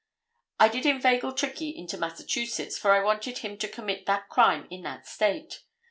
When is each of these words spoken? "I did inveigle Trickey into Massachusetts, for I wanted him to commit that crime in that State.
"I 0.59 0.67
did 0.67 0.87
inveigle 0.87 1.33
Trickey 1.33 1.77
into 1.77 1.95
Massachusetts, 1.95 2.75
for 2.75 2.89
I 2.91 3.03
wanted 3.03 3.37
him 3.37 3.55
to 3.59 3.67
commit 3.67 4.07
that 4.07 4.29
crime 4.29 4.67
in 4.71 4.81
that 4.81 5.05
State. 5.05 5.61